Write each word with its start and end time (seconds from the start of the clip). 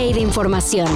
de 0.00 0.20
información. 0.20 0.88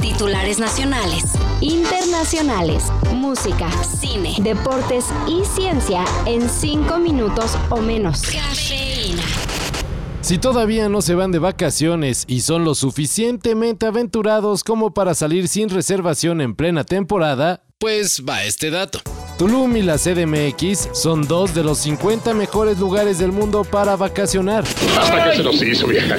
Titulares 0.00 0.60
nacionales, 0.60 1.24
internacionales, 1.60 2.84
música, 3.12 3.68
cine, 3.82 4.36
deportes 4.38 5.06
y 5.26 5.44
ciencia 5.44 6.04
en 6.26 6.48
5 6.48 6.98
minutos 6.98 7.58
o 7.70 7.78
menos. 7.78 8.22
Cafeína. 8.22 9.24
Si 10.20 10.38
todavía 10.38 10.88
no 10.88 11.02
se 11.02 11.16
van 11.16 11.32
de 11.32 11.40
vacaciones 11.40 12.24
y 12.28 12.42
son 12.42 12.64
lo 12.64 12.76
suficientemente 12.76 13.86
aventurados 13.86 14.62
como 14.62 14.94
para 14.94 15.14
salir 15.14 15.48
sin 15.48 15.68
reservación 15.68 16.40
en 16.40 16.54
plena 16.54 16.84
temporada, 16.84 17.64
pues 17.78 18.22
va 18.26 18.44
este 18.44 18.70
dato. 18.70 19.00
Tulum 19.38 19.76
y 19.76 19.82
la 19.82 19.98
CDMX 19.98 20.88
son 20.92 21.28
dos 21.28 21.54
de 21.54 21.62
los 21.62 21.78
50 21.78 22.32
mejores 22.32 22.78
lugares 22.78 23.18
del 23.18 23.32
mundo 23.32 23.64
para 23.64 23.94
vacacionar. 23.94 24.64
Hasta 24.98 25.30
que 25.30 25.36
se 25.36 25.42
nos 25.42 25.62
hizo, 25.62 25.86
vieja. 25.86 26.16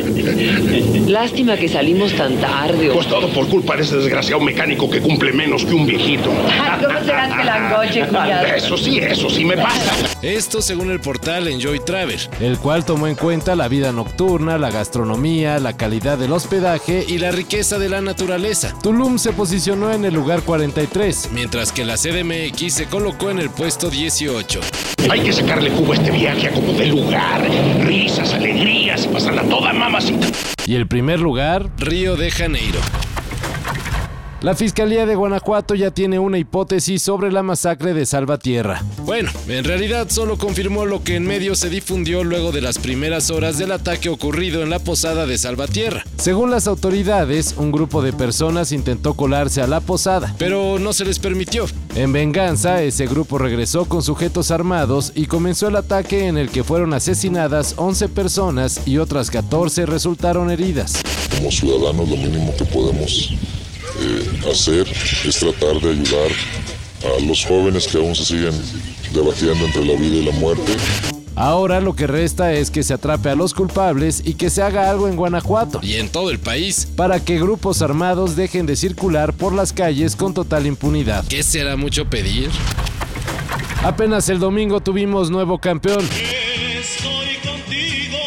Lástima 1.08 1.58
que 1.58 1.68
salimos 1.68 2.14
tan 2.16 2.38
tarde. 2.38 2.92
Pues 2.94 3.08
todo 3.08 3.28
por 3.30 3.48
culpa 3.48 3.76
de 3.76 3.82
ese 3.82 3.98
desgraciado 3.98 4.40
mecánico 4.40 4.88
que 4.88 5.02
cumple 5.02 5.34
menos 5.34 5.66
que 5.66 5.74
un 5.74 5.88
viejito. 5.88 6.30
¿Cómo 6.30 7.00
será 7.04 7.28
que 7.36 7.44
la? 7.44 8.56
Eso 8.56 8.78
sí, 8.78 9.00
eso 9.00 9.32
sí 9.32 9.44
me 9.44 9.58
pasa. 9.58 9.96
Esto 10.22 10.62
según 10.62 10.92
el 10.92 11.00
portal 11.00 11.48
Enjoy 11.48 11.80
Travel, 11.80 12.20
el 12.40 12.60
cual 12.60 12.86
tomó 12.86 13.08
en 13.08 13.16
cuenta 13.16 13.56
la 13.56 13.68
vida 13.68 13.92
nocturna, 13.92 14.60
la 14.60 14.70
gastronomía, 14.70 15.60
la 15.60 15.76
calidad 15.76 16.20
del 16.20 16.34
hospedaje 16.34 17.04
y 17.08 17.18
la 17.18 17.32
riqueza 17.32 17.80
de 17.80 17.90
la 17.90 18.02
naturaleza. 18.02 18.76
Tulum 18.84 19.18
se 19.18 19.34
posicionó 19.34 19.92
en 19.92 20.06
el 20.06 20.14
lugar 20.14 20.44
43, 20.44 21.30
mientras 21.34 21.72
que 21.72 21.84
la 21.84 21.96
CDMX 21.96 22.74
se 22.74 22.86
colocó 22.86 23.07
en 23.08 23.40
el 23.40 23.50
puesto 23.50 23.90
18. 23.90 24.60
Hay 25.10 25.22
que 25.22 25.32
sacarle 25.32 25.70
jugo 25.70 25.94
a 25.94 25.96
este 25.96 26.12
viaje 26.12 26.48
a 26.48 26.52
como 26.52 26.74
de 26.74 26.88
lugar. 26.88 27.42
Risas, 27.80 28.34
alegrías 28.34 29.08
pasarla 29.08 29.44
toda 29.44 29.72
mamacita. 29.72 30.28
Y 30.66 30.76
el 30.76 30.88
primer 30.88 31.22
lugar, 31.22 31.70
Río 31.78 32.18
de 32.18 32.30
Janeiro. 32.30 32.80
La 34.42 34.54
Fiscalía 34.54 35.08
de 35.08 35.16
Guanajuato 35.16 35.74
ya 35.74 35.90
tiene 35.90 36.20
una 36.20 36.38
hipótesis 36.38 37.02
sobre 37.02 37.32
la 37.32 37.42
masacre 37.42 37.96
de 37.96 38.06
Salvatierra. 38.06 38.84
Bueno, 39.04 39.32
en 39.48 39.64
realidad 39.64 40.10
solo 40.12 40.38
confirmó 40.38 40.86
lo 40.86 41.04
que 41.04 41.16
en 41.16 41.26
medio 41.26 41.56
se 41.56 41.72
difundió 41.72 42.24
luego 42.24 42.52
de 42.52 42.62
las 42.62 42.78
primeras 42.78 43.32
horas 43.32 43.58
del 43.58 43.72
ataque 43.72 44.10
ocurrido 44.10 44.62
en 44.62 44.70
la 44.70 44.78
posada 44.78 45.26
de 45.26 45.40
Salvatierra. 45.40 46.04
Según 46.18 46.52
las 46.52 46.68
autoridades, 46.68 47.56
un 47.58 47.72
grupo 47.72 48.04
de 48.04 48.14
personas 48.14 48.72
intentó 48.72 49.16
colarse 49.16 49.64
a 49.64 49.68
la 49.68 49.80
posada, 49.80 50.36
pero 50.38 50.78
no 50.78 50.94
se 50.94 51.06
les 51.06 51.18
permitió. 51.18 51.66
En 51.96 52.14
venganza, 52.14 52.84
ese 52.84 53.08
grupo 53.08 53.40
regresó 53.40 53.86
con 53.86 54.04
sujetos 54.04 54.52
armados 54.52 55.14
y 55.16 55.26
comenzó 55.26 55.68
el 55.70 55.78
ataque 55.78 56.28
en 56.28 56.38
el 56.38 56.52
que 56.52 56.64
fueron 56.64 56.94
asesinadas 56.94 57.74
11 57.78 58.10
personas 58.10 58.82
y 58.86 59.00
otras 59.00 59.32
14 59.32 59.88
resultaron 59.88 60.52
heridas. 60.52 61.02
Como 61.36 61.50
ciudadanos 61.52 62.08
lo 62.08 62.18
mínimo 62.18 62.56
que 62.56 62.66
podemos 62.66 63.32
hacer 64.52 64.88
es 65.26 65.36
tratar 65.38 65.80
de 65.82 65.92
ayudar 65.92 66.32
a 67.04 67.22
los 67.26 67.46
jóvenes 67.46 67.88
que 67.88 67.98
aún 67.98 68.16
se 68.16 68.26
siguen 68.26 68.54
debatiendo 69.14 69.66
entre 69.66 69.86
la 69.86 69.94
vida 70.00 70.16
y 70.16 70.26
la 70.26 70.32
muerte. 70.34 70.74
Ahora 71.36 71.82
lo 71.82 71.96
que 71.96 72.08
resta 72.08 72.54
es 72.54 72.72
que 72.72 72.82
se 72.82 72.96
atrape 72.96 73.30
a 73.30 73.36
los 73.36 73.54
culpables 73.54 74.24
y 74.26 74.34
que 74.34 74.50
se 74.50 74.64
haga 74.64 74.90
algo 74.90 75.08
en 75.08 75.16
Guanajuato 75.16 75.80
y 75.84 75.94
en 75.94 76.10
todo 76.10 76.32
el 76.32 76.40
país 76.40 76.88
para 76.96 77.24
que 77.24 77.40
grupos 77.40 77.84
armados 77.84 78.36
dejen 78.36 78.66
de 78.66 78.76
circular 78.76 79.34
por 79.34 79.54
las 79.54 79.72
calles 79.72 80.16
con 80.16 80.34
total 80.34 80.66
impunidad. 80.66 81.24
¿Qué 81.28 81.44
será 81.44 81.76
mucho 81.76 82.10
pedir? 82.10 82.50
Apenas 83.84 84.30
el 84.30 84.40
domingo 84.40 84.82
tuvimos 84.82 85.30
nuevo 85.30 85.60
campeón. 85.60 86.04
Estoy 86.10 87.36
contigo, 87.44 88.18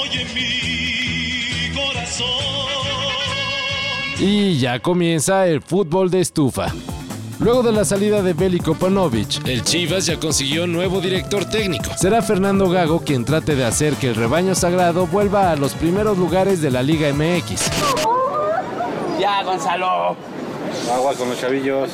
oye 0.00 0.24
mi 0.32 1.74
corazón. 1.74 2.79
Y 4.20 4.58
ya 4.58 4.80
comienza 4.80 5.46
el 5.46 5.62
fútbol 5.62 6.10
de 6.10 6.20
estufa. 6.20 6.74
Luego 7.38 7.62
de 7.62 7.72
la 7.72 7.86
salida 7.86 8.20
de 8.22 8.34
Bélico 8.34 8.74
Panovich, 8.74 9.40
el 9.46 9.64
Chivas 9.64 10.04
ya 10.04 10.20
consiguió 10.20 10.66
nuevo 10.66 11.00
director 11.00 11.46
técnico. 11.46 11.90
Será 11.96 12.20
Fernando 12.20 12.68
Gago 12.68 13.00
quien 13.00 13.24
trate 13.24 13.56
de 13.56 13.64
hacer 13.64 13.94
que 13.94 14.08
el 14.08 14.14
rebaño 14.14 14.54
sagrado 14.54 15.06
vuelva 15.06 15.50
a 15.50 15.56
los 15.56 15.72
primeros 15.72 16.18
lugares 16.18 16.60
de 16.60 16.70
la 16.70 16.82
Liga 16.82 17.10
MX. 17.14 17.70
Ya, 19.18 19.42
Gonzalo. 19.42 20.16
Agua 20.92 21.14
con 21.14 21.30
los 21.30 21.40
chavillos. 21.40 21.90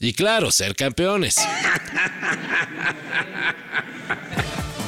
Y 0.00 0.12
claro, 0.12 0.50
ser 0.50 0.74
campeones. 0.74 1.36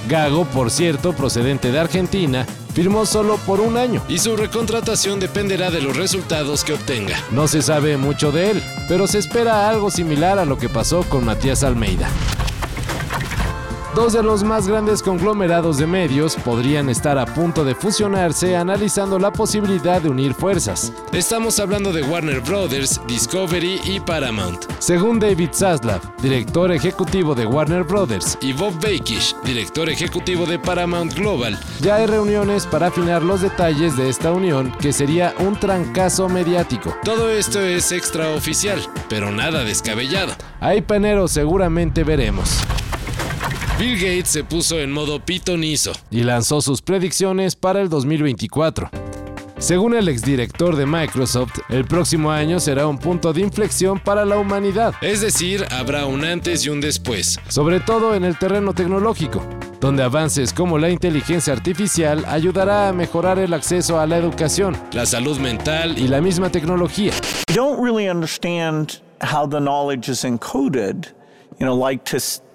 Gago, 0.08 0.46
por 0.46 0.72
cierto, 0.72 1.12
procedente 1.12 1.70
de 1.70 1.78
Argentina, 1.78 2.44
firmó 2.74 3.06
solo 3.06 3.36
por 3.38 3.60
un 3.60 3.76
año. 3.76 4.02
Y 4.08 4.18
su 4.18 4.36
recontratación 4.36 5.20
dependerá 5.20 5.70
de 5.70 5.82
los 5.82 5.96
resultados 5.96 6.64
que 6.64 6.72
obtenga. 6.72 7.16
No 7.30 7.48
se 7.48 7.62
sabe 7.62 7.96
mucho 7.96 8.32
de 8.32 8.50
él, 8.50 8.62
pero 8.88 9.06
se 9.06 9.18
espera 9.18 9.68
algo 9.68 9.90
similar 9.90 10.38
a 10.38 10.44
lo 10.44 10.58
que 10.58 10.68
pasó 10.68 11.02
con 11.04 11.24
Matías 11.24 11.62
Almeida. 11.62 12.08
Dos 13.94 14.14
de 14.14 14.22
los 14.22 14.42
más 14.42 14.66
grandes 14.66 15.02
conglomerados 15.02 15.76
de 15.76 15.86
medios 15.86 16.36
podrían 16.36 16.88
estar 16.88 17.18
a 17.18 17.26
punto 17.26 17.62
de 17.62 17.74
fusionarse 17.74 18.56
analizando 18.56 19.18
la 19.18 19.30
posibilidad 19.30 20.00
de 20.00 20.08
unir 20.08 20.32
fuerzas. 20.32 20.90
Estamos 21.12 21.60
hablando 21.60 21.92
de 21.92 22.02
Warner 22.02 22.40
Brothers, 22.40 23.02
Discovery 23.06 23.82
y 23.84 24.00
Paramount. 24.00 24.64
Según 24.78 25.20
David 25.20 25.50
Zaslav, 25.52 26.00
director 26.22 26.72
ejecutivo 26.72 27.34
de 27.34 27.44
Warner 27.44 27.84
Brothers, 27.84 28.38
y 28.40 28.54
Bob 28.54 28.72
Bakish, 28.80 29.36
director 29.44 29.90
ejecutivo 29.90 30.46
de 30.46 30.58
Paramount 30.58 31.12
Global, 31.12 31.60
ya 31.80 31.96
hay 31.96 32.06
reuniones 32.06 32.66
para 32.66 32.86
afinar 32.86 33.22
los 33.22 33.42
detalles 33.42 33.94
de 33.98 34.08
esta 34.08 34.32
unión 34.32 34.72
que 34.80 34.94
sería 34.94 35.34
un 35.38 35.60
trancazo 35.60 36.30
mediático. 36.30 36.94
Todo 37.04 37.28
esto 37.30 37.60
es 37.60 37.92
extraoficial, 37.92 38.80
pero 39.10 39.30
nada 39.30 39.64
descabellado. 39.64 40.32
Ahí 40.60 40.80
Penero 40.80 41.28
seguramente 41.28 42.04
veremos. 42.04 42.62
Bill 43.82 43.96
Gates 43.96 44.28
se 44.28 44.44
puso 44.44 44.78
en 44.78 44.92
modo 44.92 45.18
pitonizo 45.18 45.90
y 46.08 46.22
lanzó 46.22 46.60
sus 46.60 46.80
predicciones 46.80 47.56
para 47.56 47.80
el 47.80 47.88
2024. 47.88 48.88
Según 49.58 49.94
el 49.94 50.08
exdirector 50.08 50.76
de 50.76 50.86
Microsoft, 50.86 51.58
el 51.68 51.84
próximo 51.84 52.30
año 52.30 52.60
será 52.60 52.86
un 52.86 52.96
punto 52.96 53.32
de 53.32 53.40
inflexión 53.40 53.98
para 53.98 54.24
la 54.24 54.38
humanidad. 54.38 54.94
Es 55.00 55.20
decir, 55.20 55.66
habrá 55.72 56.06
un 56.06 56.24
antes 56.24 56.64
y 56.64 56.68
un 56.68 56.80
después. 56.80 57.40
Sobre 57.48 57.80
todo 57.80 58.14
en 58.14 58.22
el 58.22 58.38
terreno 58.38 58.72
tecnológico, 58.72 59.42
donde 59.80 60.04
avances 60.04 60.52
como 60.52 60.78
la 60.78 60.88
inteligencia 60.88 61.52
artificial 61.52 62.24
ayudará 62.28 62.86
a 62.86 62.92
mejorar 62.92 63.40
el 63.40 63.52
acceso 63.52 63.98
a 63.98 64.06
la 64.06 64.16
educación, 64.16 64.76
la 64.92 65.06
salud 65.06 65.40
mental 65.40 65.98
y 65.98 66.06
la 66.06 66.20
misma 66.20 66.52
tecnología. 66.52 67.12
Don't 67.52 67.82
really 67.82 68.08
understand 68.08 69.02
how 69.20 69.44
the 69.44 69.58
knowledge 69.58 70.08
is 70.08 70.22
encoded, 70.22 71.12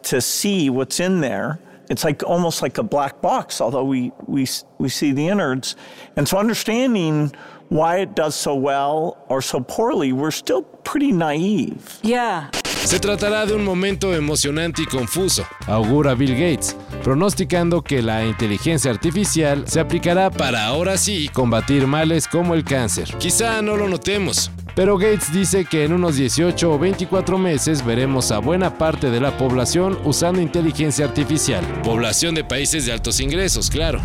to 0.09 0.22
see 0.22 0.69
what's 0.69 1.00
in 1.00 1.22
there. 1.22 1.59
It's 1.90 2.03
like 2.03 2.23
almost 2.23 2.62
like 2.62 2.78
a 2.78 2.84
black 2.84 3.22
box, 3.22 3.62
although 3.62 3.85
we, 3.85 4.12
we, 4.25 4.45
we 4.78 4.90
see 4.90 5.13
the 5.13 5.28
innards. 5.28 5.75
And 6.18 6.28
so 6.28 6.38
understanding 6.38 7.31
why 7.69 7.97
it 8.00 8.16
does 8.16 8.35
so 8.35 8.56
well 8.56 9.18
or 9.29 9.41
so 9.41 9.62
poorly, 9.62 10.12
we're 10.12 10.31
still 10.31 10.63
pretty 10.63 11.12
naive. 11.12 12.00
Yeah. 12.03 12.50
Se 12.63 13.00
tratará 13.00 13.45
de 13.45 13.53
un 13.53 13.66
momento 13.66 14.13
emocionante 14.13 14.84
y 14.84 14.85
confuso, 14.85 15.45
augura 15.66 16.13
Bill 16.13 16.34
Gates, 16.35 16.75
pronosticando 17.03 17.81
que 17.81 18.01
la 18.01 18.25
inteligencia 18.25 18.91
artificial 18.91 19.68
se 19.68 19.81
aplicará 19.81 20.29
para 20.29 20.66
ahora 20.66 20.97
sí 20.97 21.29
combatir 21.34 21.85
males 21.85 22.29
como 22.29 22.53
el 22.53 22.63
cáncer. 22.63 23.13
Quizá 23.18 23.62
no 23.62 23.75
lo 23.75 23.89
notemos, 23.89 24.51
pero 24.77 24.95
Gates 24.95 25.33
dice 25.33 25.65
que 25.65 25.85
en 25.85 25.93
unos 25.93 26.17
18 26.17 26.71
o 26.71 26.77
24 26.77 27.39
meses 27.39 27.83
veremos 27.83 28.31
a 28.31 28.38
buena 28.38 28.77
parte 28.77 29.09
de 29.09 29.19
la 29.19 29.35
población 29.35 29.97
usando 30.03 30.39
inteligencia 30.39 31.03
artificial. 31.03 31.65
Población 31.81 32.35
de 32.35 32.43
países 32.43 32.85
de 32.85 32.91
altos 32.91 33.19
ingresos, 33.19 33.71
claro. 33.71 33.99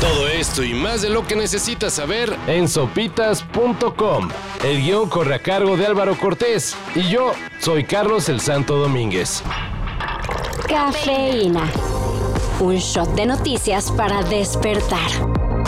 Todo 0.00 0.26
esto 0.28 0.64
y 0.64 0.72
más 0.72 1.02
de 1.02 1.10
lo 1.10 1.26
que 1.26 1.36
necesitas 1.36 1.92
saber 1.92 2.34
en 2.46 2.68
sopitas.com. 2.68 4.30
El 4.64 4.80
guion 4.80 5.10
corre 5.10 5.34
a 5.34 5.42
cargo 5.42 5.76
de 5.76 5.84
Álvaro 5.84 6.16
Cortés 6.18 6.74
y 6.94 7.02
yo 7.10 7.32
soy 7.60 7.84
Carlos 7.84 8.30
el 8.30 8.40
Santo 8.40 8.78
Domínguez. 8.78 9.42
Cafeína. 10.66 11.70
Un 12.60 12.76
shot 12.76 13.14
de 13.14 13.26
noticias 13.26 13.90
para 13.90 14.22
despertar. 14.22 15.37